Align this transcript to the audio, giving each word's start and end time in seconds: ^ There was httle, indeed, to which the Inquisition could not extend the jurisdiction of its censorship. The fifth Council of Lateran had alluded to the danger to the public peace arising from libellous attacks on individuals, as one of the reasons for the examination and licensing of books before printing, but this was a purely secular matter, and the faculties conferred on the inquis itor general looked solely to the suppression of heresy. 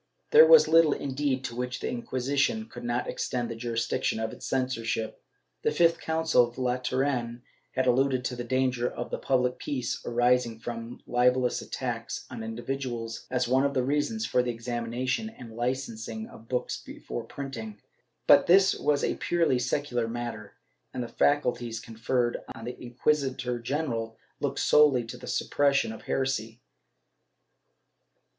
^ 0.27 0.31
There 0.31 0.47
was 0.47 0.65
httle, 0.65 0.99
indeed, 0.99 1.43
to 1.43 1.55
which 1.55 1.79
the 1.79 1.87
Inquisition 1.87 2.65
could 2.65 2.83
not 2.83 3.07
extend 3.07 3.51
the 3.51 3.55
jurisdiction 3.55 4.19
of 4.19 4.33
its 4.33 4.47
censorship. 4.47 5.21
The 5.61 5.69
fifth 5.69 5.99
Council 5.99 6.43
of 6.47 6.57
Lateran 6.57 7.43
had 7.73 7.85
alluded 7.85 8.25
to 8.25 8.35
the 8.35 8.43
danger 8.43 8.89
to 8.89 9.07
the 9.11 9.19
public 9.19 9.59
peace 9.59 10.03
arising 10.03 10.57
from 10.57 11.03
libellous 11.05 11.61
attacks 11.61 12.25
on 12.31 12.41
individuals, 12.41 13.27
as 13.29 13.47
one 13.47 13.63
of 13.63 13.75
the 13.75 13.83
reasons 13.83 14.25
for 14.25 14.41
the 14.41 14.49
examination 14.49 15.29
and 15.29 15.55
licensing 15.55 16.25
of 16.27 16.49
books 16.49 16.81
before 16.81 17.23
printing, 17.25 17.79
but 18.25 18.47
this 18.47 18.73
was 18.73 19.03
a 19.03 19.17
purely 19.17 19.59
secular 19.59 20.07
matter, 20.07 20.55
and 20.95 21.03
the 21.03 21.07
faculties 21.07 21.79
conferred 21.79 22.37
on 22.55 22.65
the 22.65 22.75
inquis 22.81 23.23
itor 23.29 23.61
general 23.61 24.17
looked 24.39 24.57
solely 24.57 25.03
to 25.03 25.17
the 25.17 25.27
suppression 25.27 25.93
of 25.93 26.01
heresy. 26.01 26.59